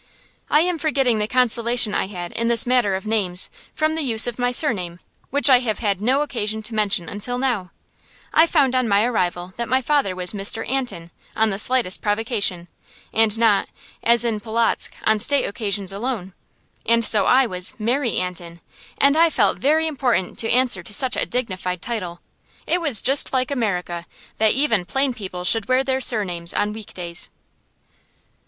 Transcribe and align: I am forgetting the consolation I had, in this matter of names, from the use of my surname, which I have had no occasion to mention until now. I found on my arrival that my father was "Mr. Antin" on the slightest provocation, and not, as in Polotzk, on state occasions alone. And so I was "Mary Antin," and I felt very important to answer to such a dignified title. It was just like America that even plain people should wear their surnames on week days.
I 0.49 0.61
am 0.61 0.79
forgetting 0.79 1.19
the 1.19 1.27
consolation 1.27 1.93
I 1.93 2.07
had, 2.07 2.31
in 2.31 2.47
this 2.47 2.65
matter 2.65 2.95
of 2.95 3.05
names, 3.05 3.51
from 3.71 3.93
the 3.93 4.01
use 4.01 4.25
of 4.25 4.39
my 4.39 4.51
surname, 4.51 4.99
which 5.29 5.47
I 5.47 5.59
have 5.59 5.77
had 5.77 6.01
no 6.01 6.23
occasion 6.23 6.63
to 6.63 6.73
mention 6.73 7.07
until 7.07 7.37
now. 7.37 7.69
I 8.33 8.47
found 8.47 8.73
on 8.73 8.87
my 8.87 9.03
arrival 9.05 9.53
that 9.57 9.69
my 9.69 9.79
father 9.79 10.15
was 10.15 10.33
"Mr. 10.33 10.67
Antin" 10.67 11.11
on 11.35 11.51
the 11.51 11.59
slightest 11.59 12.01
provocation, 12.01 12.67
and 13.13 13.37
not, 13.37 13.69
as 14.01 14.25
in 14.25 14.39
Polotzk, 14.39 14.91
on 15.03 15.19
state 15.19 15.45
occasions 15.45 15.93
alone. 15.93 16.33
And 16.83 17.05
so 17.05 17.27
I 17.27 17.45
was 17.45 17.75
"Mary 17.77 18.17
Antin," 18.17 18.59
and 18.97 19.15
I 19.15 19.29
felt 19.29 19.59
very 19.59 19.85
important 19.85 20.39
to 20.39 20.49
answer 20.49 20.81
to 20.81 20.93
such 20.95 21.15
a 21.15 21.27
dignified 21.27 21.79
title. 21.83 22.21
It 22.65 22.81
was 22.81 23.03
just 23.03 23.33
like 23.33 23.51
America 23.51 24.07
that 24.39 24.53
even 24.53 24.83
plain 24.83 25.13
people 25.13 25.43
should 25.43 25.67
wear 25.67 25.83
their 25.83 26.01
surnames 26.01 26.55
on 26.55 26.73
week 26.73 26.95
days. 26.95 27.29